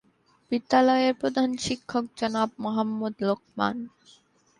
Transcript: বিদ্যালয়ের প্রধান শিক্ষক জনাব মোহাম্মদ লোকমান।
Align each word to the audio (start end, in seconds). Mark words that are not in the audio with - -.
বিদ্যালয়ের 0.51 1.13
প্রধান 1.21 1.49
শিক্ষক 1.65 2.03
জনাব 2.19 2.49
মোহাম্মদ 2.63 3.13
লোকমান। 3.21 3.75